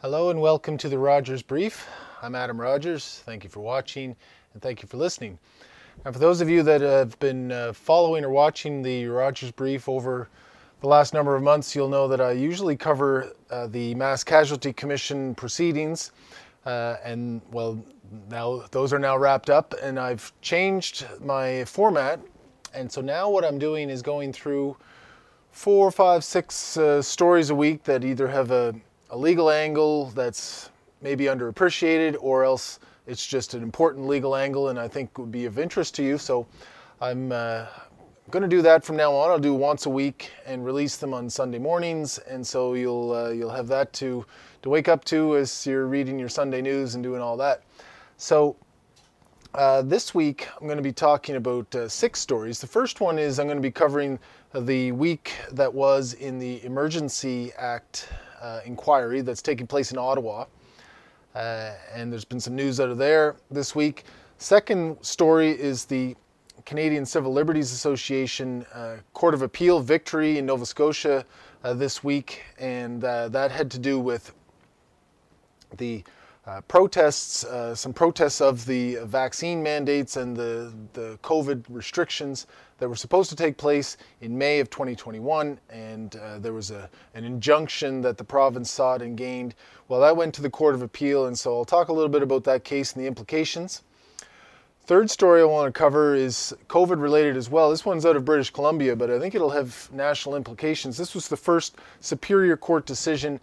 [0.00, 1.88] Hello and welcome to the Rodgers Brief.
[2.22, 3.20] I'm Adam Rodgers.
[3.26, 4.14] Thank you for watching
[4.52, 5.40] and thank you for listening.
[6.04, 9.88] And for those of you that have been uh, following or watching the Rodgers Brief
[9.88, 10.28] over
[10.82, 14.72] the last number of months, you'll know that I usually cover uh, the Mass Casualty
[14.72, 16.12] Commission proceedings.
[16.64, 17.84] Uh, and well,
[18.30, 22.20] now those are now wrapped up, and I've changed my format.
[22.72, 24.76] And so now what I'm doing is going through
[25.50, 28.76] four, five, six uh, stories a week that either have a,
[29.10, 30.70] a legal angle that's
[31.00, 35.46] maybe underappreciated or else it's just an important legal angle and I think would be
[35.46, 36.18] of interest to you.
[36.18, 36.46] So
[37.00, 37.66] I'm uh,
[38.30, 39.30] going to do that from now on.
[39.30, 43.30] I'll do once a week and release them on Sunday mornings, and so you'll uh,
[43.30, 44.26] you'll have that to
[44.62, 47.62] to wake up to as you're reading your Sunday news and doing all that.
[48.16, 48.56] So.
[49.54, 52.60] Uh, this week, I'm going to be talking about uh, six stories.
[52.60, 54.18] The first one is I'm going to be covering
[54.54, 58.10] the week that was in the Emergency Act
[58.40, 60.46] uh, inquiry that's taking place in Ottawa.
[61.34, 64.04] Uh, and there's been some news out of there this week.
[64.38, 66.16] Second story is the
[66.64, 71.24] Canadian Civil Liberties Association uh, Court of Appeal victory in Nova Scotia
[71.64, 74.34] uh, this week, and uh, that had to do with
[75.76, 76.02] the
[76.46, 82.46] uh, protests, uh, some protests of the vaccine mandates and the, the COVID restrictions
[82.78, 85.58] that were supposed to take place in May of 2021.
[85.70, 89.54] And uh, there was a, an injunction that the province sought and gained.
[89.88, 92.22] Well, that went to the Court of Appeal, and so I'll talk a little bit
[92.22, 93.82] about that case and the implications.
[94.88, 97.70] Third story I want to cover is COVID related as well.
[97.70, 100.96] This one's out of British Columbia, but I think it'll have national implications.
[100.96, 103.38] This was the first Superior Court decision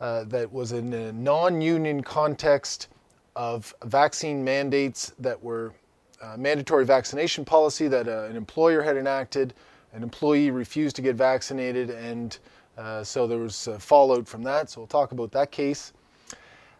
[0.00, 2.88] uh, that was in a non union context
[3.36, 5.72] of vaccine mandates that were
[6.20, 9.54] uh, mandatory vaccination policy that uh, an employer had enacted.
[9.92, 12.38] An employee refused to get vaccinated, and
[12.78, 14.70] uh, so there was fallout from that.
[14.70, 15.92] So we'll talk about that case.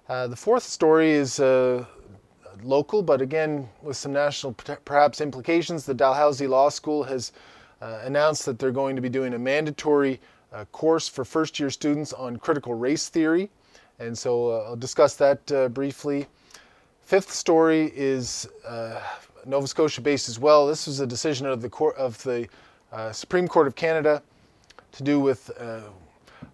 [0.09, 1.41] Uh, the fourth story is
[2.63, 5.87] local, but again with some national perhaps implications.
[5.87, 7.33] The Dalhousie Law School has
[7.81, 10.21] announced that they're going to be doing a mandatory
[10.71, 13.51] course for first year students on critical race theory.
[14.01, 16.27] And so uh, I'll discuss that uh, briefly.
[17.03, 19.01] Fifth story is uh,
[19.47, 20.67] Nova Scotia based as well.
[20.67, 22.49] This was a decision of the, court, of the
[22.93, 24.23] uh, Supreme Court of Canada
[24.93, 25.81] to do with uh,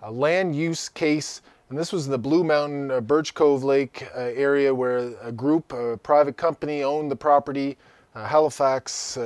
[0.03, 1.43] a land use case.
[1.69, 5.73] And this was in the Blue Mountain uh, Birch Cove Lake area where a group,
[5.73, 7.77] a private company, owned the property.
[8.15, 9.19] Halifax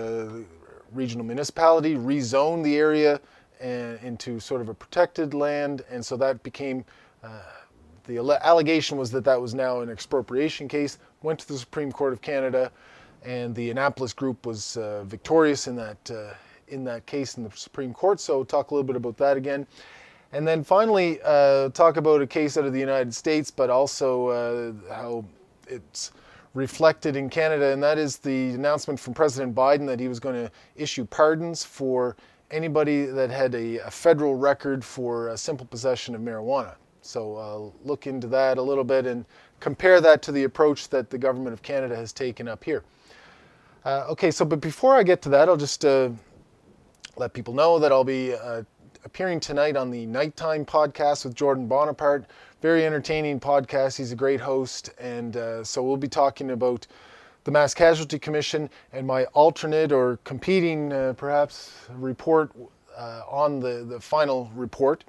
[0.92, 3.20] Regional Municipality rezoned the area
[3.60, 6.84] and, into sort of a protected land, and so that became
[7.22, 7.28] uh,
[8.06, 10.98] the allegation was that that was now an expropriation case.
[11.22, 12.72] Went to the Supreme Court of Canada,
[13.24, 16.34] and the Annapolis Group was uh, victorious in that uh,
[16.68, 18.20] in that case in the Supreme Court.
[18.20, 19.66] So talk a little bit about that again.
[20.32, 24.28] And then finally, uh, talk about a case out of the United States, but also
[24.28, 25.24] uh, how
[25.66, 26.12] it's
[26.54, 30.34] reflected in Canada, and that is the announcement from President Biden that he was going
[30.34, 32.16] to issue pardons for
[32.50, 36.74] anybody that had a, a federal record for a simple possession of marijuana.
[37.02, 39.24] So uh, look into that a little bit and
[39.60, 42.82] compare that to the approach that the government of Canada has taken up here.
[43.84, 46.10] Uh, okay, so but before I get to that, I'll just uh,
[47.16, 48.62] let people know that I'll be uh,
[49.04, 52.26] appearing tonight on the Nighttime podcast with Jordan Bonaparte.
[52.60, 53.96] Very entertaining podcast.
[53.96, 56.86] He's a great host, and uh, so we'll be talking about
[57.44, 62.52] the Mass Casualty Commission and my alternate or competing, uh, perhaps, report
[62.98, 65.04] uh, on the, the final report.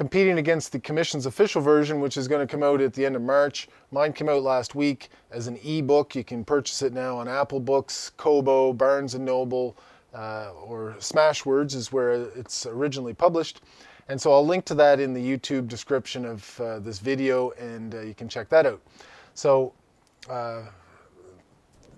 [0.00, 3.16] Competing against the Commission's official version, which is going to come out at the end
[3.16, 3.68] of March.
[3.90, 6.16] Mine came out last week as an e-book.
[6.16, 9.76] You can purchase it now on Apple Books, Kobo, Barnes & Noble,
[10.14, 13.60] uh, or Smashwords is where it's originally published.
[14.08, 17.94] And so I'll link to that in the YouTube description of uh, this video, and
[17.94, 18.80] uh, you can check that out.
[19.34, 19.74] So
[20.30, 20.62] uh,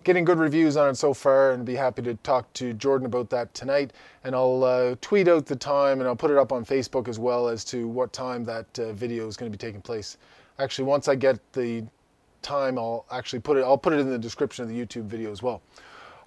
[0.04, 3.30] getting good reviews on it so far and be happy to talk to Jordan about
[3.30, 3.92] that tonight.
[4.24, 7.18] And I'll uh, tweet out the time and I'll put it up on Facebook as
[7.18, 10.18] well as to what time that uh, video is going to be taking place.
[10.58, 11.84] Actually, once I get the
[12.42, 15.30] time, I'll actually put it, I'll put it in the description of the YouTube video
[15.30, 15.62] as well.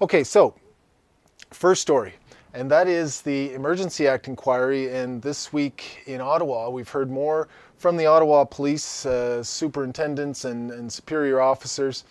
[0.01, 0.55] Okay, so
[1.51, 2.13] first story,
[2.53, 4.93] and that is the Emergency Act inquiry.
[4.93, 7.47] And this week in Ottawa, we've heard more
[7.77, 12.05] from the Ottawa police uh, superintendents and, and superior officers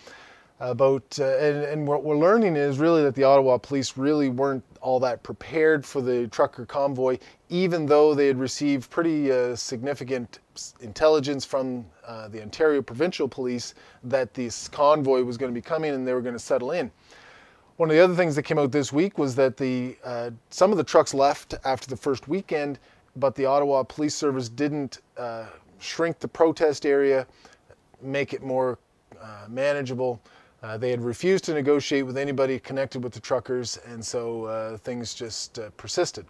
[0.61, 4.63] about uh, and, and, what we're learning is really that the Ottawa police really weren't
[4.81, 7.19] all that prepared for the trucker convoy,
[7.49, 10.39] even though they had received pretty uh, significant
[10.81, 13.75] intelligence from uh, the Ontario Provincial Police
[14.05, 16.91] that this convoy was going to be coming and they were going to settle in.
[17.77, 20.71] One of the other things that came out this week was that the uh, some
[20.71, 22.79] of the trucks left after the first weekend,
[23.17, 25.47] but the Ottawa Police Service didn't uh,
[25.81, 27.27] shrink the protest area,
[28.01, 28.79] make it more
[29.21, 30.21] uh, manageable.
[30.65, 34.79] Uh, they had refused to negotiate with anybody connected with the truckers, and so uh,
[34.79, 36.25] things just uh, persisted.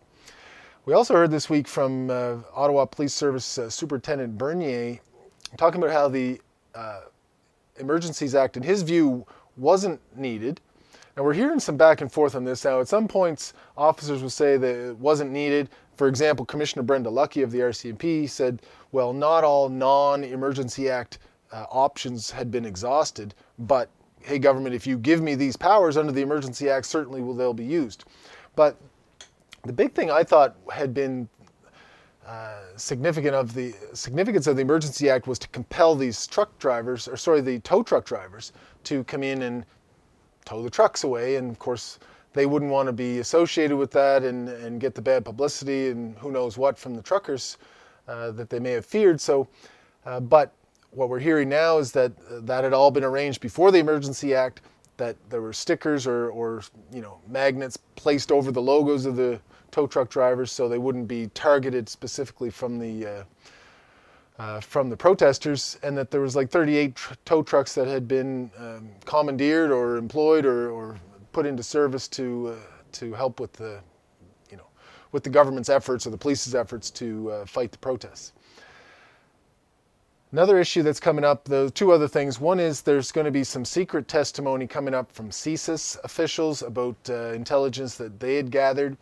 [0.87, 4.99] We also heard this week from uh, Ottawa Police Service uh, Superintendent Bernier
[5.57, 6.41] talking about how the
[7.79, 9.25] Emergencies Act, in his view,
[9.57, 10.61] wasn't needed.
[11.17, 12.81] Now we're hearing some back and forth on this now.
[12.81, 15.69] At some points, officers will say that it wasn't needed.
[15.97, 21.19] For example, Commissioner Brenda Lucki of the RCMP said, well, not all non-Emergency Act
[21.53, 23.89] uh, options had been exhausted, but
[24.25, 27.53] hey, government, if you give me these powers under the Emergency Act, certainly will they'll
[27.53, 28.05] be used.
[28.57, 28.77] But
[29.65, 31.29] the big thing I thought had been
[32.27, 37.07] uh, significant of the significance of the Emergency Act was to compel these truck drivers,
[37.07, 38.53] or sorry, the tow truck drivers,
[38.85, 39.67] to come in and
[40.47, 41.37] tow the trucks away.
[41.37, 41.99] And of course,
[42.33, 46.17] they wouldn't want to be associated with that and, and get the bad publicity and
[46.19, 47.59] who knows what from the truckers
[48.09, 49.21] uh, that they may have feared.
[49.21, 49.47] So,
[50.07, 50.53] uh, but
[50.95, 54.35] what we're hearing now is that uh, that had all been arranged before the Emergency
[54.35, 54.61] Act.
[54.97, 56.63] That there were stickers or, or
[56.93, 59.41] you know magnets placed over the logos of the
[59.73, 63.25] tow truck drivers so they wouldn't be targeted specifically from the uh,
[64.39, 68.09] uh, from the protesters, and that there was like 38 tr- tow trucks that had
[68.09, 70.97] been um, commandeered or employed or, or,
[71.33, 73.81] put into service to uh, to help with the
[74.49, 74.67] you know
[75.11, 78.33] with the government's efforts or the police's efforts to uh, fight the protests.
[80.35, 82.41] Another issue that's coming up, the two other things.
[82.41, 86.97] One is there's going to be some secret testimony coming up from CSIS officials about
[87.09, 88.97] uh, intelligence that they had gathered.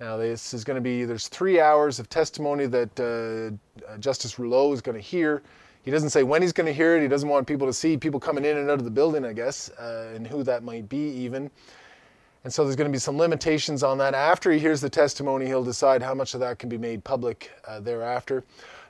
[0.00, 4.72] Now, this is going to be, there's three hours of testimony that uh, Justice Rouleau
[4.72, 5.42] is going to hear.
[5.82, 7.02] He doesn't say when he's going to hear it.
[7.02, 9.34] He doesn't want people to see people coming in and out of the building, I
[9.34, 11.50] guess, uh, and who that might be even.
[12.42, 14.14] And so there's going to be some limitations on that.
[14.14, 17.50] After he hears the testimony, he'll decide how much of that can be made public
[17.68, 18.44] uh, thereafter.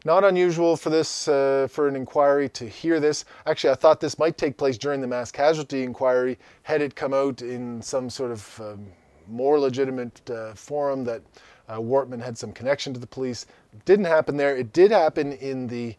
[0.06, 3.26] Not unusual for this, uh, for an inquiry to hear this.
[3.46, 7.12] Actually, I thought this might take place during the mass casualty inquiry, had it come
[7.12, 8.86] out in some sort of um,
[9.28, 11.20] more legitimate uh, forum that
[11.68, 13.44] uh, Wortman had some connection to the police.
[13.84, 14.56] Didn't happen there.
[14.56, 15.94] It did happen in the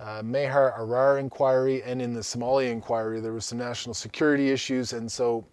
[0.00, 3.20] uh, Maher Arar inquiry and in the Somalia inquiry.
[3.20, 5.44] There was some national security issues, and so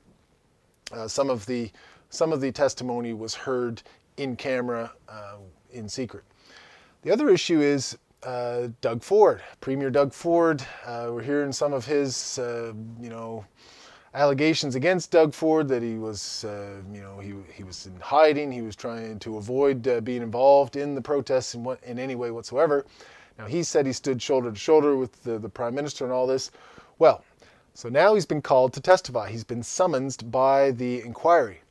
[0.92, 1.71] uh, some of the
[2.09, 3.83] some of the testimony was heard
[4.18, 5.38] in camera uh,
[5.71, 6.24] in secret.
[7.03, 10.63] The other issue is uh, Doug Ford, Premier Doug Ford.
[10.86, 13.44] Uh, we're hearing some of his, uh, you know,
[14.13, 18.51] allegations against Doug Ford that he was, uh, you know, he, he was in hiding.
[18.51, 22.13] He was trying to avoid uh, being involved in the protests in, what, in any
[22.13, 22.86] way whatsoever.
[23.39, 26.27] Now, he said he stood shoulder to shoulder with the, the Prime Minister and all
[26.27, 26.51] this.
[27.00, 27.24] Well,
[27.74, 29.31] so now he's been called to testify.
[29.31, 31.62] He's been summoned by the inquiry.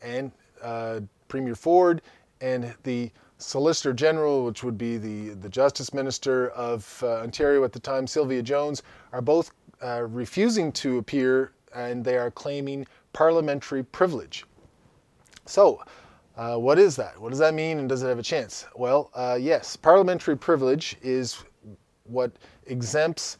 [0.00, 0.32] And
[0.62, 2.00] uh, Premier Ford
[2.40, 7.72] and the Solicitor General, which would be the, the Justice Minister of uh, Ontario at
[7.72, 9.50] the time, Sylvia Jones, are both
[9.82, 14.44] uh, refusing to appear and they are claiming parliamentary privilege.
[15.44, 15.82] So,
[16.36, 17.20] uh, what is that?
[17.20, 18.66] What does that mean and does it have a chance?
[18.74, 21.42] Well, uh, yes, parliamentary privilege is
[22.04, 22.32] what
[22.66, 23.38] exempts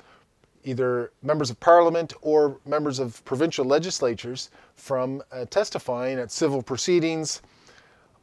[0.64, 7.40] either members of parliament or members of provincial legislatures from uh, testifying at civil proceedings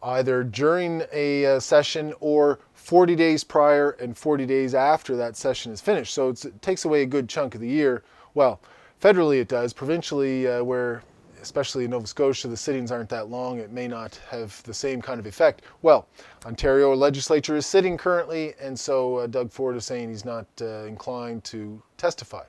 [0.04, 5.72] either during a uh, session or 40 days prior and 40 days after that session
[5.72, 6.14] is finished.
[6.14, 8.04] So it takes away a good chunk of the year.
[8.34, 8.60] Well,
[9.02, 9.72] federally it does.
[9.74, 11.04] Provincially, uh, where
[11.42, 15.02] especially in Nova Scotia, the sittings aren't that long, it may not have the same
[15.02, 15.62] kind of effect.
[15.82, 16.08] Well,
[16.46, 20.86] Ontario legislature is sitting currently, and so uh, Doug Ford is saying he's not uh,
[20.86, 22.44] inclined to testify.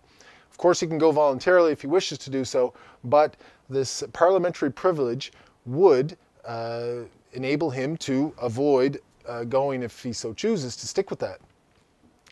[0.48, 3.36] Of course, he can go voluntarily if he wishes to do so, but
[3.68, 5.32] this parliamentary privilege
[5.66, 7.00] would uh,
[7.34, 11.40] enable him to avoid uh, going if he so chooses to stick with that.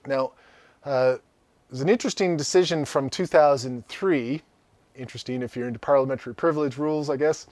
[0.07, 0.33] Now,
[0.85, 1.17] uh,
[1.71, 4.43] there's an interesting decision from 2003,
[4.95, 7.47] interesting if you're into parliamentary privilege rules, I guess,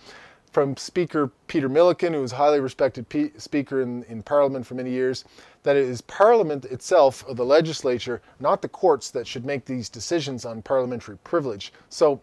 [0.53, 4.75] from Speaker Peter Milliken, who was a highly respected P- speaker in, in Parliament for
[4.75, 5.25] many years,
[5.63, 9.89] that it is Parliament itself, or the legislature, not the courts, that should make these
[9.89, 11.73] decisions on parliamentary privilege.
[11.89, 12.21] So,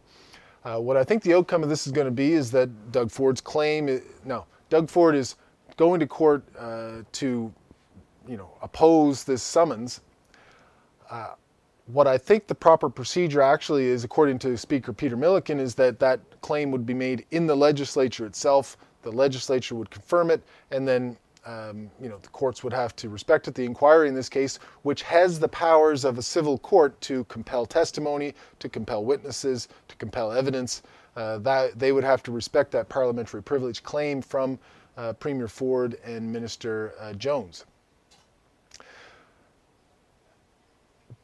[0.66, 3.10] uh, what I think the outcome of this is going to be is that Doug
[3.10, 5.36] Ford's claim, is, no, Doug Ford is
[5.78, 7.54] going to court uh, to,
[8.28, 10.02] you know, oppose this summons.
[11.10, 11.34] Uh,
[11.88, 16.00] what I think the proper procedure actually is, according to Speaker Peter Milliken, is that
[16.00, 18.78] that claim would be made in the legislature itself.
[19.04, 23.08] The legislature would confirm it, and then um, you know the courts would have to
[23.08, 23.56] respect it.
[23.56, 27.66] The inquiry in this case, which has the powers of a civil court to compel
[27.66, 30.84] testimony, to compel witnesses, to compel evidence,
[31.18, 34.60] uh, that they would have to respect that parliamentary privilege claim from
[34.98, 37.66] uh, Premier Ford and Minister uh, Jones.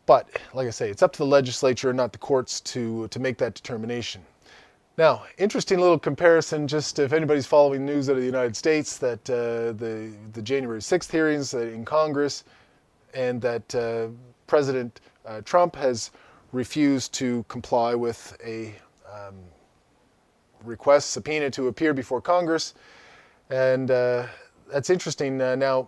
[0.07, 3.38] But like I say, it's up to the legislature, not the courts, to to make
[3.38, 4.21] that determination.
[4.97, 6.67] Now, interesting little comparison.
[6.67, 10.81] Just if anybody's following news out of the United States, that uh, the the January
[10.81, 12.43] 6th hearings in Congress,
[13.13, 14.07] and that uh,
[14.47, 16.12] President uh, Trump has
[16.51, 18.73] refused to comply with a
[19.07, 19.35] um,
[20.63, 22.74] request subpoena to appear before Congress,
[23.50, 24.27] and uh,
[24.72, 25.41] that's interesting.
[25.41, 25.88] Uh, now,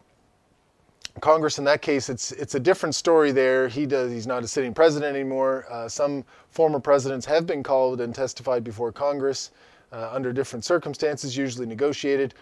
[1.22, 3.68] Congress in that case, it's it's a different story there.
[3.68, 5.66] He does he's not a sitting president anymore.
[5.72, 9.52] Uh, some former presidents have been called and testified before Congress
[9.92, 12.34] uh, under different circumstances, usually negotiated.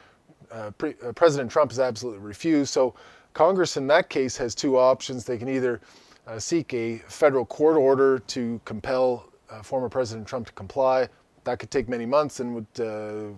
[0.52, 2.72] Uh, pre, uh, president Trump has absolutely refused.
[2.72, 2.96] So
[3.34, 5.25] Congress in that case has two options.
[5.25, 5.82] They can either
[6.28, 11.08] uh, seek a federal court order to compel uh, former President Trump to comply.
[11.43, 13.38] That could take many months and would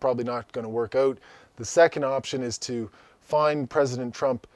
[0.00, 1.18] probably not going to work out.
[1.56, 2.90] The second option is to
[3.20, 4.46] find President Trump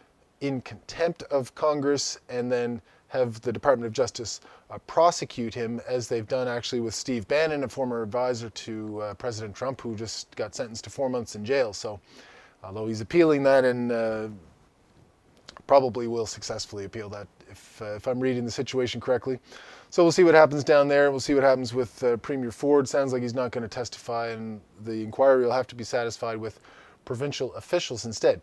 [0.40, 6.08] in contempt of Congress and then have the Department of Justice uh, prosecute him, as
[6.08, 10.34] they've done actually with Steve Bannon, a former advisor to uh, President Trump, who just
[10.34, 11.72] got sentenced to four months in jail.
[11.72, 12.00] So,
[12.64, 14.28] although he's appealing that and uh,
[15.66, 19.38] probably will successfully appeal that, if, uh, if I'm reading the situation correctly.
[19.96, 21.10] So we'll see what happens down there.
[21.10, 22.86] We'll see what happens with uh, Premier Ford.
[22.86, 26.36] Sounds like he's not going to testify, and the inquiry will have to be satisfied
[26.36, 26.60] with
[27.06, 28.42] provincial officials instead.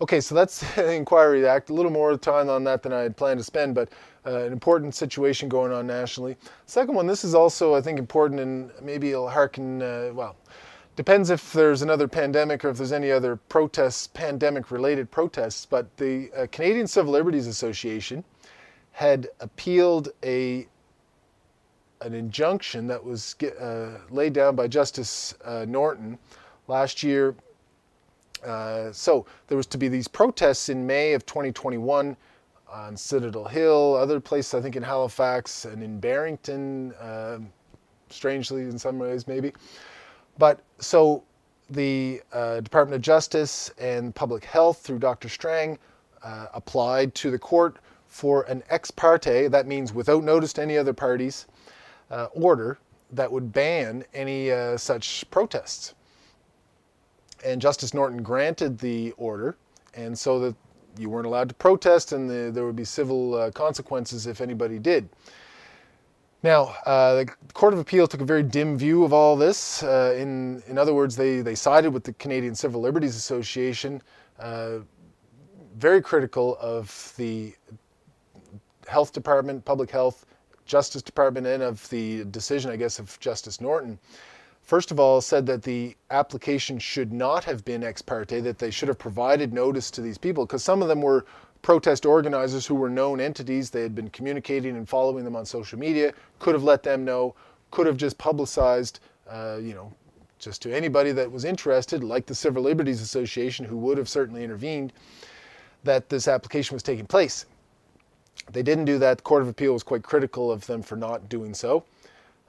[0.00, 1.70] Okay, so that's the Inquiry Act.
[1.70, 3.88] A little more time on that than I had planned to spend, but
[4.24, 6.36] uh, an important situation going on nationally.
[6.66, 10.36] Second one, this is also, I think, important and maybe it'll harken, uh, well,
[10.94, 15.96] depends if there's another pandemic or if there's any other protests, pandemic related protests, but
[15.96, 18.22] the uh, Canadian Civil Liberties Association
[18.92, 20.68] had appealed a
[22.00, 26.18] an injunction that was uh, laid down by Justice uh, Norton
[26.68, 27.34] last year
[28.44, 32.16] uh, so there was to be these protests in May of 2021
[32.72, 37.38] on Citadel Hill, other places, I think in Halifax and in Barrington, uh,
[38.10, 39.52] strangely in some ways maybe.
[40.38, 41.22] But so
[41.70, 45.28] the uh, Department of Justice and Public Health through Dr.
[45.28, 45.78] Strang
[46.22, 47.76] uh, applied to the court
[48.06, 51.46] for an ex parte, that means without notice to any other parties,
[52.10, 52.78] uh, order
[53.12, 55.94] that would ban any such protests
[57.44, 59.56] and Justice Norton granted the order,
[59.94, 60.54] and so that
[60.98, 64.78] you weren't allowed to protest, and the, there would be civil uh, consequences if anybody
[64.78, 65.08] did.
[66.42, 69.82] Now, uh, the Court of Appeal took a very dim view of all this.
[69.82, 74.02] Uh, in, in other words, they, they sided with the Canadian Civil Liberties Association,
[74.38, 74.78] uh,
[75.76, 77.54] very critical of the
[78.86, 80.24] Health Department, Public Health,
[80.66, 83.98] Justice Department, and of the decision, I guess, of Justice Norton
[84.66, 88.70] first of all, said that the application should not have been ex parte, that they
[88.70, 91.24] should have provided notice to these people, because some of them were
[91.62, 93.70] protest organizers who were known entities.
[93.70, 97.34] They had been communicating and following them on social media, could have let them know,
[97.70, 99.92] could have just publicized, uh, you know,
[100.38, 104.44] just to anybody that was interested, like the Civil Liberties Association, who would have certainly
[104.44, 104.92] intervened,
[105.84, 107.46] that this application was taking place.
[108.52, 109.18] They didn't do that.
[109.18, 111.84] The Court of Appeal was quite critical of them for not doing so.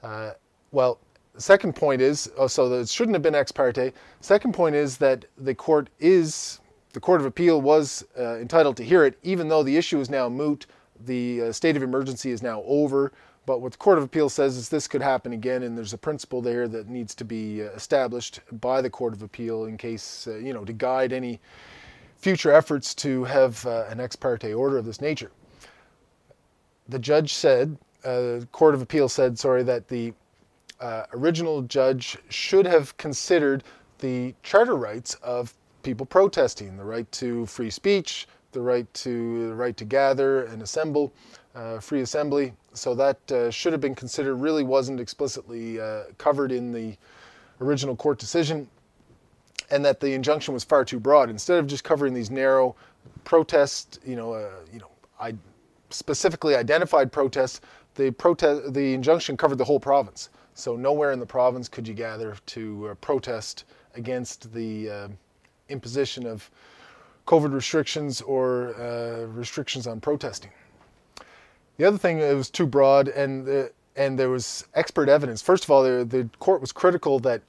[0.02, 0.32] Uh,
[0.70, 0.98] well,
[1.38, 3.92] second point is, oh, so that it shouldn't have been ex parte.
[4.20, 6.60] Second point is that the court is,
[6.92, 10.10] the Court of Appeal was uh, entitled to hear it, even though the issue is
[10.10, 10.66] now moot.
[11.06, 13.12] The uh, state of emergency is now over.
[13.46, 15.98] But what the Court of Appeal says is this could happen again, and there's a
[15.98, 20.26] principle there that needs to be uh, established by the Court of Appeal in case,
[20.26, 21.40] uh, you know, to guide any
[22.16, 25.30] future efforts to have uh, an ex parte order of this nature.
[26.88, 30.12] The judge said, uh, Court of Appeal said, sorry, that the
[30.80, 33.64] uh, original judge should have considered
[33.98, 39.54] the charter rights of people protesting, the right to free speech, the right to the
[39.54, 41.12] right to gather and assemble,
[41.54, 42.52] uh, free assembly.
[42.72, 44.36] So that uh, should have been considered.
[44.36, 46.96] Really wasn't explicitly uh, covered in the
[47.60, 48.68] original court decision,
[49.70, 51.28] and that the injunction was far too broad.
[51.28, 52.76] Instead of just covering these narrow
[53.24, 54.90] protests, you know, uh, you know,
[55.20, 55.34] I
[55.90, 57.60] specifically identified protests.
[57.94, 60.30] The protest, the injunction covered the whole province.
[60.54, 63.64] So nowhere in the province could you gather to uh, protest
[63.94, 65.08] against the uh,
[65.68, 66.50] imposition of
[67.26, 70.50] COVID restrictions or uh, restrictions on protesting.
[71.76, 75.42] The other thing, it was too broad, and uh, and there was expert evidence.
[75.42, 77.42] First of all, the, the court was critical that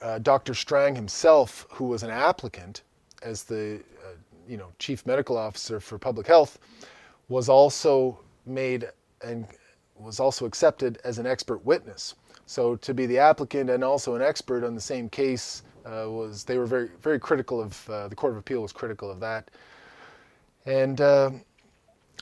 [0.00, 0.54] uh, Dr.
[0.54, 2.82] Strang himself, who was an applicant
[3.22, 4.14] as the uh,
[4.48, 6.58] you know chief medical officer for public health,
[7.28, 8.88] was also made
[9.22, 9.46] and
[9.96, 12.14] was also accepted as an expert witness.
[12.46, 16.44] So to be the applicant and also an expert on the same case uh, was
[16.44, 19.50] they were very very critical of uh, the Court of Appeal was critical of that,
[20.66, 21.30] and uh,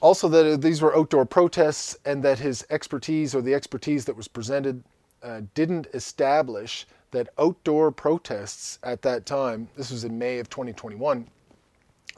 [0.03, 4.17] also that uh, these were outdoor protests and that his expertise or the expertise that
[4.17, 4.83] was presented
[5.23, 11.27] uh, didn't establish that outdoor protests at that time, this was in May of 2021,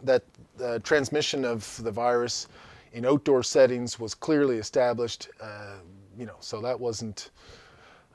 [0.03, 0.23] that
[0.57, 2.49] the transmission of the virus
[2.93, 5.29] in outdoor settings was clearly established.
[5.41, 5.77] Uh,
[6.19, 7.31] you know, so that wasn't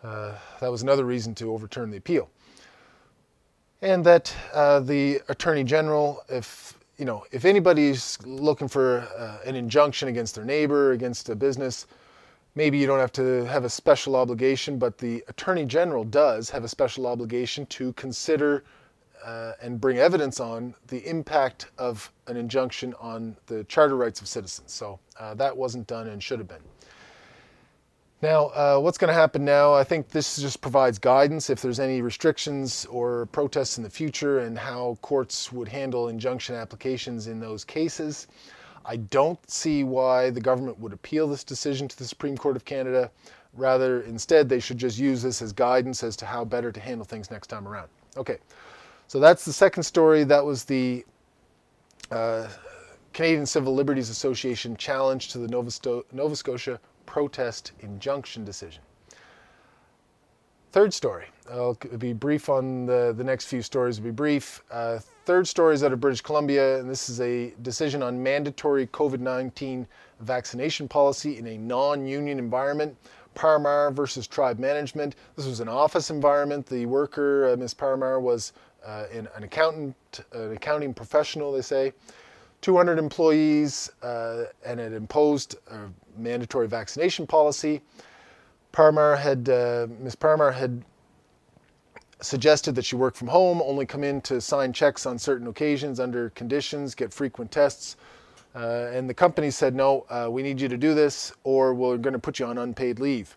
[0.03, 2.30] uh, that was another reason to overturn the appeal.
[3.82, 9.56] And that uh, the attorney general, if you know, if anybody's looking for uh, an
[9.56, 11.88] injunction against their neighbor, against a business,
[12.56, 16.63] maybe you don't have to have a special obligation, but the attorney general does have
[16.63, 18.63] a special obligation to consider
[19.24, 24.27] uh, and bring evidence on the impact of an injunction on the charter rights of
[24.27, 24.72] citizens.
[24.72, 26.63] So uh, that wasn't done and should have been.
[28.22, 29.74] Now, uh, what's going to happen now?
[29.74, 34.39] I think this just provides guidance if there's any restrictions or protests in the future
[34.39, 38.27] and how courts would handle injunction applications in those cases.
[38.86, 42.63] I don't see why the government would appeal this decision to the Supreme Court of
[42.63, 43.12] Canada.
[43.56, 47.06] Rather, instead, they should just use this as guidance as to how better to handle
[47.06, 47.89] things next time around.
[48.15, 48.38] Okay,
[49.13, 50.24] so that's the second story.
[50.24, 51.05] That was the
[52.10, 52.48] uh,
[53.13, 58.82] Canadian Civil Liberties Association challenge to the Nova, Sto- Nova Scotia protest injunction decision.
[60.72, 61.27] Third story.
[61.48, 64.63] I'll be brief on the, the next few stories, will be brief.
[64.72, 68.88] Uh, third story is out of British Columbia, and this is a decision on mandatory
[68.88, 69.86] COVID 19
[70.22, 72.98] vaccination policy in a non union environment.
[73.36, 75.15] Parmar versus tribe management.
[75.36, 76.65] This was an office environment.
[76.65, 77.74] The worker, uh, Ms.
[77.74, 78.53] Parmar, was
[78.86, 79.96] uh, an accountant,
[80.34, 81.94] an accounting professional, they say.
[82.62, 85.80] 200 employees, uh, and it imposed a
[86.18, 87.82] mandatory vaccination policy.
[88.72, 90.16] Parmar had, uh, Ms.
[90.16, 90.84] Parmar had
[92.22, 96.00] suggested that she work from home, only come in to sign checks on certain occasions
[96.00, 97.98] under conditions, get frequent tests.
[98.56, 101.98] Uh, and the company said, no, uh, we need you to do this, or we're
[101.98, 103.36] going to put you on unpaid leave.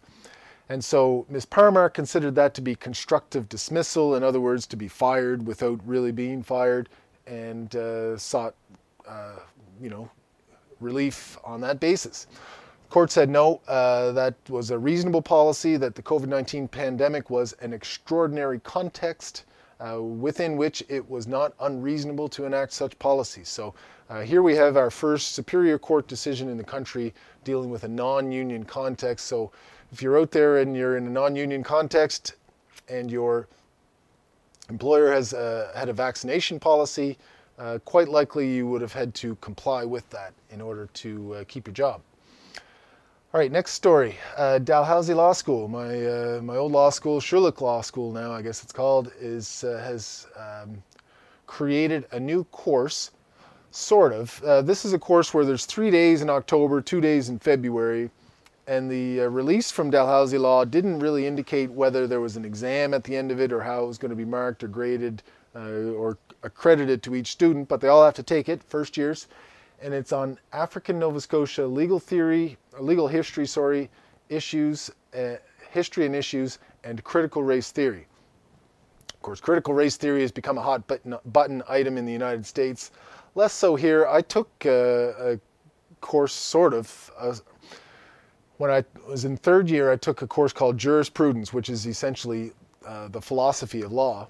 [0.69, 1.47] And so Ms.
[1.47, 6.13] Parmar considered that to be constructive dismissal, in other words, to be fired without really
[6.13, 6.89] being fired,
[7.27, 8.55] and uh, sought
[9.07, 9.37] uh,
[9.81, 10.11] you know,
[10.81, 12.27] relief on that basis.
[12.89, 17.31] The court said no, uh, that was a reasonable policy, that the COVID 19 pandemic
[17.31, 19.45] was an extraordinary context
[19.81, 23.49] uh, within which it was not unreasonable to enact such policies.
[23.49, 23.75] So
[24.09, 27.13] uh, here we have our first Superior Court decision in the country
[27.45, 29.27] dealing with a non union context.
[29.27, 29.53] So
[29.97, 32.35] if you're out there and you're in a non union context
[32.87, 33.49] and your
[34.69, 37.17] employer has uh, had a vaccination policy,
[37.59, 41.45] uh, quite likely you would have had to comply with that in order to uh,
[41.49, 42.03] keep your job.
[43.33, 44.17] All right, next story.
[44.37, 48.43] Uh, Dalhousie Law School, my uh, my old law school, Schulich Law School now, I
[48.43, 50.83] guess it's called, is uh, has um,
[51.47, 53.13] created a new course,
[53.71, 54.43] sort of.
[54.67, 58.11] This is a course where there's three days in October, two days in February,
[58.67, 62.95] and the uh, release from Dalhousie Law didn't really indicate whether there was an exam
[62.95, 65.23] at the end of it or how it was going to be marked or graded
[65.55, 69.29] uh, or accredited to each student, but they all have to take it, first years.
[69.81, 73.89] And it's on African Nova Scotia legal theory, legal history, sorry,
[74.29, 75.37] issues, uh,
[75.71, 78.07] history and issues, and critical race theory.
[79.15, 82.47] Of course, critical race theory has become a hot button, button item in the United
[82.47, 82.91] States.
[83.35, 84.07] Less so here.
[84.07, 85.41] I took uh, a
[86.01, 87.11] course, sort of.
[88.59, 92.53] When I was in third year, I took a course called jurisprudence, which is essentially
[92.87, 94.29] uh, the philosophy of law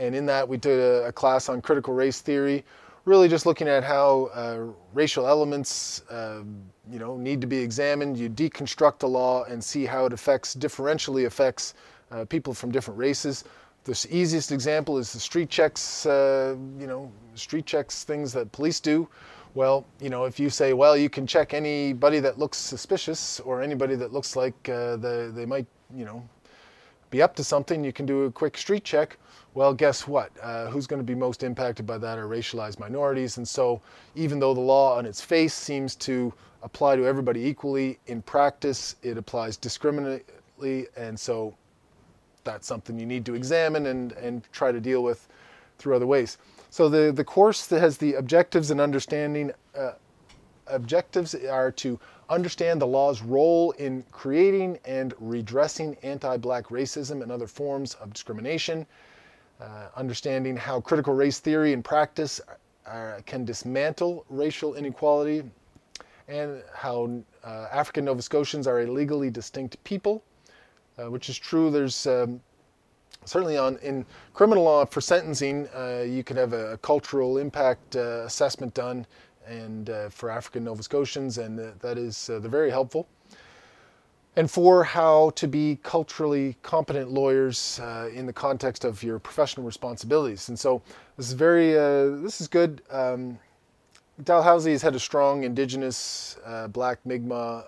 [0.00, 2.64] and in that we did a, a, class on critical race theory,
[3.04, 6.42] really just looking at how uh, racial elements, uh,
[6.90, 8.16] you know, need to be examined.
[8.16, 11.74] You deconstruct the law and see how it affects, differentially affects
[12.10, 13.44] uh, people from different races.
[13.84, 18.80] The easiest example is the street checks, uh, you know, street checks things that police
[18.80, 19.08] do.
[19.54, 23.62] Well, you know, if you say, well, you can check anybody that looks suspicious or
[23.62, 26.22] anybody that looks like uh, the, they might, you know,
[27.10, 29.18] be up to something, you can do a quick street check.
[29.54, 30.30] Well, guess what?
[30.40, 33.38] Uh, who's going to be most impacted by that are racialized minorities.
[33.38, 33.80] And so,
[34.14, 36.32] even though the law on its face seems to
[36.62, 40.86] apply to everybody equally, in practice it applies discriminately.
[40.96, 41.56] And so,
[42.44, 45.26] that's something you need to examine and, and try to deal with
[45.78, 46.38] through other ways.
[46.70, 49.92] So, the, the course that has the objectives and understanding uh,
[50.68, 57.32] objectives are to understand the law's role in creating and redressing anti black racism and
[57.32, 58.86] other forms of discrimination
[59.60, 62.40] uh, understanding how critical race theory and practice
[62.86, 65.42] are, uh, can dismantle racial inequality,
[66.28, 67.10] and how
[67.44, 70.22] uh, African Nova Scotians are a legally distinct people,
[70.98, 71.70] uh, which is true.
[71.70, 72.40] There's um,
[73.24, 74.04] certainly on in
[74.34, 79.06] criminal law for sentencing, uh, you can have a, cultural impact uh, assessment done,
[79.46, 83.06] and uh, for African Nova Scotians, and that is uh, very helpful.
[84.36, 89.66] And for how to be culturally competent lawyers uh, in the context of your professional
[89.66, 90.48] responsibilities.
[90.48, 90.80] And so
[91.16, 92.82] this is very uh, this is good.
[92.90, 93.38] Um,
[94.22, 96.36] Dalhousie has had a strong Indigenous
[96.68, 97.64] Black Mi'kmaq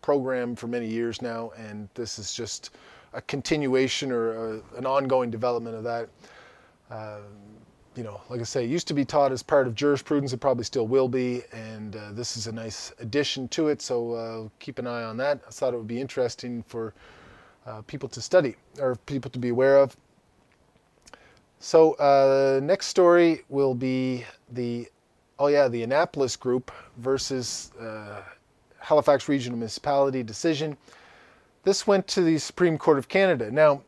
[0.00, 2.70] program for many years now, and this is just
[3.12, 6.08] a continuation or a, an ongoing development of that.
[6.90, 7.18] Uh,
[7.96, 10.32] you know, like I say, used to be taught as part of jurisprudence.
[10.32, 13.80] It probably still will be, and uh, this is a nice addition to it.
[13.80, 15.40] So uh, keep an eye on that.
[15.46, 16.92] I thought it would be interesting for
[17.66, 19.96] uh, people to study or people to be aware of.
[21.58, 24.88] So uh, next story will be the
[25.38, 28.20] oh yeah the Annapolis Group versus uh,
[28.78, 30.76] Halifax Regional Municipality decision.
[31.66, 33.50] This went to the Supreme Court of Canada.
[33.50, 33.82] Now,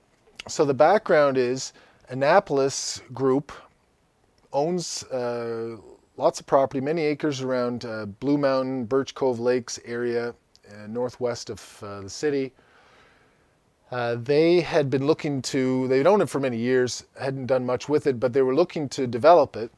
[0.48, 1.72] so the background is
[2.08, 3.52] Annapolis Group
[4.52, 5.76] owns uh,
[6.16, 10.34] lots of property, many acres around uh, Blue Mountain, Birch Cove Lakes area,
[10.68, 12.52] uh, northwest of uh, the city.
[13.92, 17.88] Uh, they had been looking to, they'd owned it for many years, hadn't done much
[17.88, 19.70] with it, but they were looking to develop it.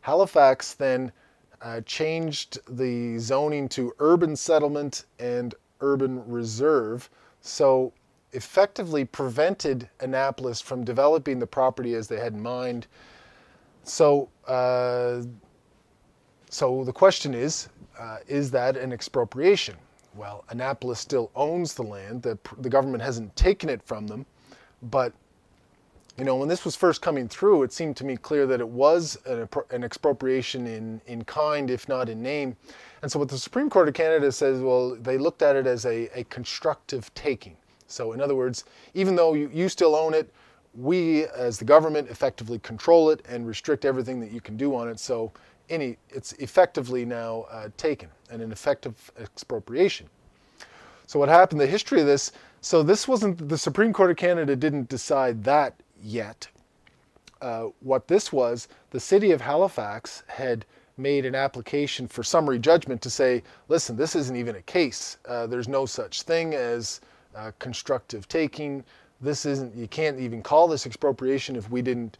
[0.00, 1.12] Halifax then
[1.60, 7.08] uh, changed the zoning to urban settlement and urban reserve.
[7.40, 7.92] So
[8.32, 12.86] effectively prevented Annapolis from developing the property as they had in mind.
[13.82, 15.22] So, uh,
[16.50, 19.76] so the question is, uh, is that an expropriation?
[20.14, 22.22] Well, Annapolis still owns the land.
[22.22, 24.26] The, the government hasn't taken it from them.
[24.82, 25.12] But,
[26.20, 28.68] you know, when this was first coming through, it seemed to me clear that it
[28.68, 32.54] was an, expropriation in, in kind, if not in name.
[33.00, 35.86] And so what the Supreme Court of Canada says, well, they looked at it as
[35.86, 37.56] a, a constructive taking.
[37.86, 40.30] So in other words, even though you, you still own it,
[40.74, 44.88] we as the government effectively control it and restrict everything that you can do on
[44.88, 45.00] it.
[45.00, 45.32] So
[45.70, 50.06] any, it's effectively now uh, taken and an effective expropriation.
[51.06, 54.54] So what happened, the history of this, so this wasn't, the Supreme Court of Canada
[54.54, 56.48] didn't decide that yet.
[57.40, 60.66] Uh, what this was, the city of Halifax had
[60.98, 65.16] made an application for summary judgment to say, listen, this isn't even a case.
[65.26, 67.00] Uh, there's no such thing as
[67.34, 68.84] uh, constructive taking.
[69.20, 72.18] This isn't, you can't even call this expropriation if we didn't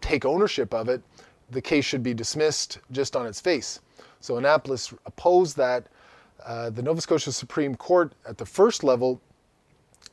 [0.00, 1.02] take ownership of it.
[1.50, 3.80] The case should be dismissed just on its face.
[4.20, 5.86] So Annapolis opposed that.
[6.44, 9.20] Uh, the Nova Scotia Supreme Court at the first level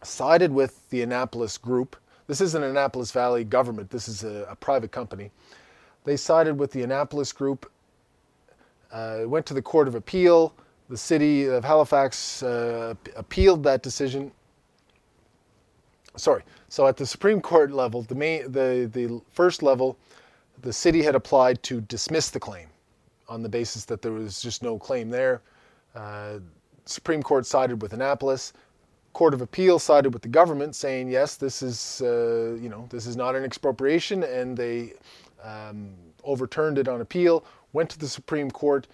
[0.03, 1.95] sided with the Annapolis group.
[2.27, 5.31] This isn't Annapolis Valley government, this is a, a private company.
[6.03, 7.69] They sided with the Annapolis group
[8.91, 10.53] uh, went to the Court of Appeal.
[10.89, 14.31] The city of Halifax uh, appealed that decision.
[16.15, 16.43] Sorry.
[16.69, 19.97] So at the Supreme Court level, the main, the the first level,
[20.61, 22.67] the city had applied to dismiss the claim,
[23.27, 25.41] on the basis that there was just no claim there.
[25.93, 26.39] Uh,
[26.85, 28.53] Supreme Court sided with Annapolis.
[29.17, 33.07] Court of Appeal sided with the government, saying yes, this is uh, you know this
[33.07, 34.93] is not an expropriation, and they
[35.43, 35.89] um,
[36.23, 38.85] overturned it on appeal went to the Supreme Court,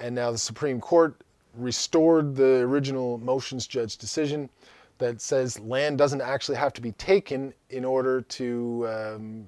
[0.00, 1.14] and now the Supreme Court
[1.54, 4.48] restored the original motions judge decision
[4.96, 9.46] that says land doesn't actually have to be taken in order to um,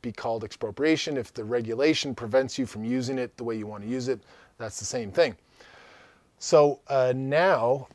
[0.00, 1.16] be called expropriation.
[1.16, 4.20] If the regulation prevents you from using it the way you want to use it,
[4.58, 5.34] that's the same thing.
[6.38, 7.88] So uh, now,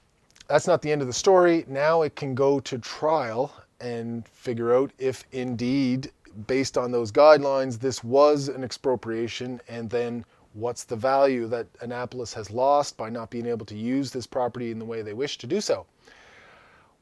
[0.48, 1.66] that's not the end of the story.
[1.68, 6.12] Now it can go to trial and figure out if indeed
[6.48, 12.34] based on those guidelines, this was an expropriation, and then what's the value that Annapolis
[12.34, 15.38] has lost by not being able to use this property in the way they wish
[15.40, 15.86] to do so.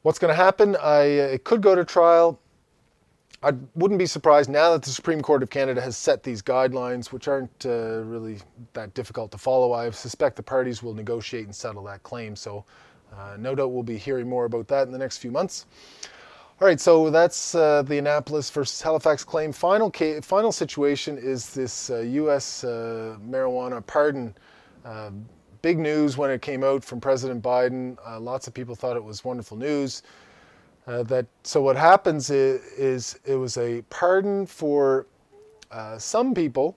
[0.02, 0.76] What's going to happen?
[0.76, 2.38] I, it could go to trial.
[3.42, 7.12] I wouldn't be surprised now that the Supreme Court of Canada has set these guidelines,
[7.12, 8.38] which aren't uh, really
[8.72, 9.72] that difficult to follow.
[9.72, 12.36] I suspect the parties will negotiate and settle that claim.
[12.36, 12.64] So,
[13.18, 15.66] uh, no doubt we'll be hearing more about that in the next few months.
[16.60, 19.52] All right, so that's uh, the Annapolis versus Halifax claim.
[19.52, 19.90] Final
[20.22, 22.62] final situation is this uh, U.S.
[22.62, 24.34] Uh, marijuana pardon.
[24.84, 25.10] Uh,
[25.62, 27.96] big news when it came out from President Biden.
[28.06, 30.02] Uh, lots of people thought it was wonderful news.
[30.86, 35.06] That so what happens is, is, it was a pardon for
[35.96, 36.76] some people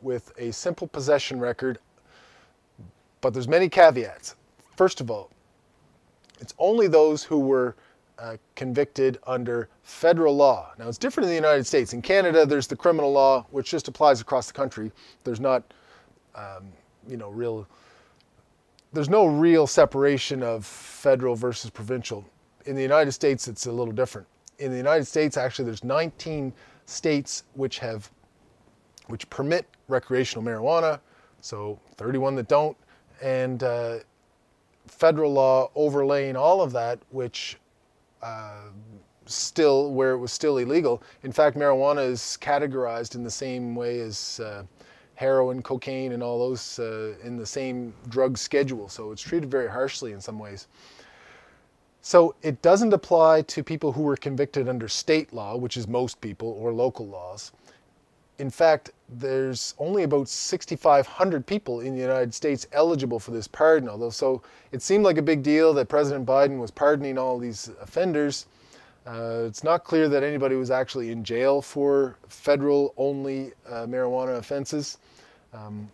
[0.00, 1.78] with a simple possession record,
[3.20, 4.34] but there's many caveats.
[4.76, 5.30] First of all,
[6.44, 7.74] it's only those who were
[8.18, 10.72] uh, convicted under federal law.
[10.78, 11.94] Now, it's different in the United States.
[11.94, 14.92] In Canada, there's the criminal law, which just applies across the country.
[15.24, 15.62] There's not,
[16.34, 16.68] um,
[17.08, 17.66] you know, real.
[18.92, 22.26] There's no real separation of federal versus provincial.
[22.66, 24.26] In the United States, it's a little different.
[24.58, 26.52] In the United States, actually, there's 19
[26.84, 28.10] states which have
[29.06, 31.00] which permit recreational marijuana,
[31.40, 32.76] so 31 that don't,
[33.22, 33.98] and uh,
[34.86, 37.56] federal law overlaying all of that, which
[38.22, 38.68] uh,
[39.26, 41.02] still, where it was still illegal.
[41.22, 44.64] In fact, marijuana is categorized in the same way as uh,
[45.14, 48.88] heroin, cocaine, and all those uh, in the same drug schedule.
[48.88, 50.68] So it's treated very harshly in some ways.
[52.02, 56.20] So it doesn't apply to people who were convicted under state law, which is most
[56.20, 57.52] people, or local laws.
[58.38, 63.88] In fact, there's only about 6,500 people in the United States eligible for this pardon.
[63.88, 64.42] Although, so
[64.72, 68.46] it seemed like a big deal that President Biden was pardoning all these offenders.
[69.06, 74.38] Uh, it's not clear that anybody was actually in jail for federal only uh, marijuana
[74.38, 74.98] offenses.
[75.52, 75.90] Um,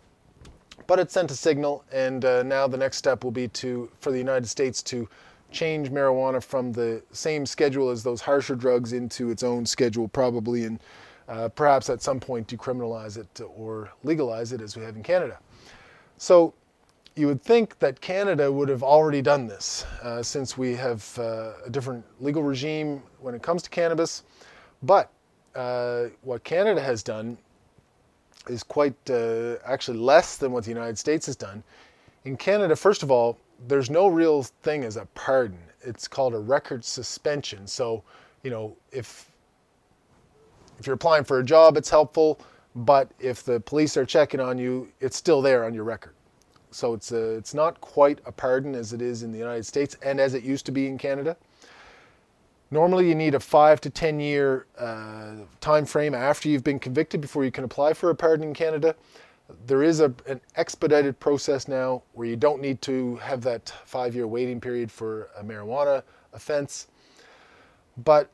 [0.87, 4.11] but it sent a signal, and uh, now the next step will be to for
[4.11, 5.09] the United States to
[5.51, 10.65] change marijuana from the same schedule as those harsher drugs into its own schedule, probably,
[10.65, 10.81] and
[11.31, 15.39] uh, perhaps at some point decriminalize it or legalize it as we have in Canada.
[16.19, 16.53] So
[17.15, 21.53] you would think that Canada would have already done this uh, since we have uh,
[21.65, 24.25] a different legal regime when it comes to cannabis.
[24.83, 25.11] But
[25.55, 27.39] uh, what Canada has done
[28.49, 31.63] is quite uh, actually less than what the United States has done.
[32.25, 33.39] In Canada, first of all,
[33.69, 35.59] there's no real thing as a pardon.
[35.83, 37.67] It's called a record suspension.
[37.67, 38.03] So,
[38.43, 39.30] you know, if
[40.81, 42.41] if you're applying for a job, it's helpful.
[42.75, 46.15] But if the police are checking on you, it's still there on your record.
[46.71, 49.97] So it's a, it's not quite a pardon as it is in the United States
[50.03, 51.37] and as it used to be in Canada.
[52.71, 57.21] Normally, you need a five to ten year uh, time frame after you've been convicted
[57.21, 58.95] before you can apply for a pardon in Canada.
[59.67, 64.15] There is a, an expedited process now where you don't need to have that five
[64.15, 66.87] year waiting period for a marijuana offense.
[68.05, 68.31] But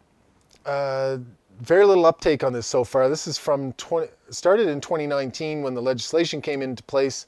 [0.67, 1.19] uh,
[1.61, 3.09] very little uptake on this so far.
[3.09, 7.27] This is from 20, started in 2019 when the legislation came into place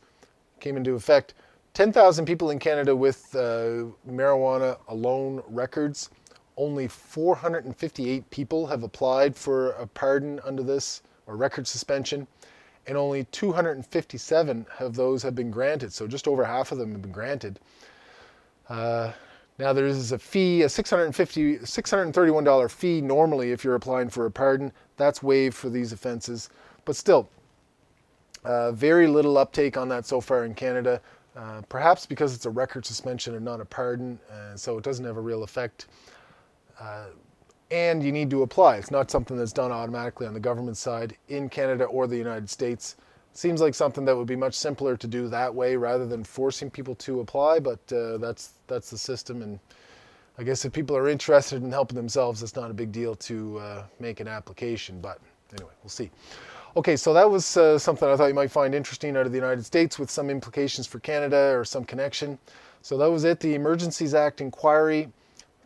[0.61, 1.35] came into effect.
[1.75, 6.11] 10,000 people in Canada with uh, marijuana alone records.
[6.57, 12.27] Only 458 people have applied for a pardon under this or record suspension,
[12.87, 15.93] and only 257 of those have been granted.
[15.93, 17.61] So just over half of them have been granted.
[18.69, 19.13] Uh,
[19.59, 24.31] now there is a fee, a 650, $631 fee normally if you're applying for a
[24.31, 24.73] pardon.
[24.97, 26.51] That's waived for these offenses,
[26.85, 27.29] but still,
[28.45, 31.01] uh, very little uptake on that so far in Canada,
[31.37, 35.05] uh, perhaps because it's a record suspension and not a pardon, uh, so it doesn't
[35.05, 35.87] have a real effect.
[36.81, 37.07] Uh,
[37.71, 38.77] and you need to apply.
[38.77, 42.49] It's not something that's done automatically on the government side in Canada or the United
[42.49, 42.97] States.
[43.35, 46.71] Seems like something that would be much simpler to do that way rather than forcing
[46.71, 49.43] people to apply, but uh, that's that's the system.
[49.43, 49.61] And
[50.39, 53.59] I guess if people are interested in helping themselves, it's not a big deal to
[53.59, 55.01] uh, make an application.
[55.01, 55.21] But
[55.53, 56.11] anyway, we'll see.
[56.77, 59.39] Okay, so that was uh, something I thought you might find interesting out of the
[59.39, 62.39] United States with some implications for Canada or some connection.
[62.83, 65.11] So that was it, the Emergencies Act inquiry,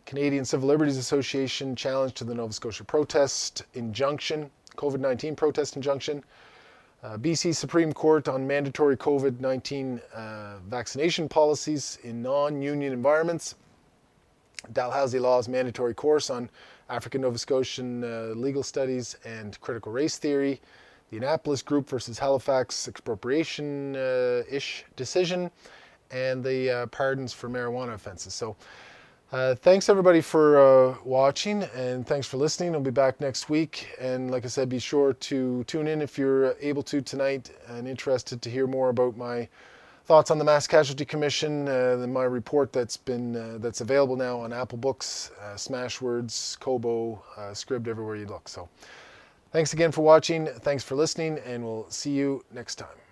[0.05, 6.23] Canadian Civil Liberties Association challenge to the Nova Scotia protest injunction, COVID-19 protest injunction,
[7.03, 13.55] uh, BC Supreme Court on mandatory COVID-19 uh, vaccination policies in non-union environments,
[14.71, 16.49] Dalhousie Law's mandatory course on
[16.89, 20.61] African Nova Scotian uh, legal studies and critical race theory,
[21.11, 25.51] the Annapolis Group versus Halifax expropriation-ish decision,
[26.11, 28.33] and the uh, pardons for marijuana offenses.
[28.33, 28.55] So
[29.33, 32.75] uh, thanks everybody for uh, watching and thanks for listening.
[32.75, 33.89] I'll be back next week.
[33.99, 37.87] And like I said, be sure to tune in if you're able to tonight and
[37.87, 39.49] interested to hear more about my
[40.05, 44.39] thoughts on the Mass Casualty Commission, uh, my report that's been uh, that's available now
[44.39, 48.47] on Apple Books, uh, Smashwords, Kobo, uh, Scribd, everywhere you look.
[48.47, 48.69] So.
[49.51, 50.47] Thanks again for watching.
[50.47, 53.02] Thanks for listening, and we'll see you next time.